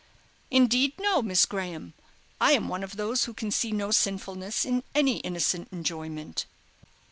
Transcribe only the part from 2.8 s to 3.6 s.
of those who can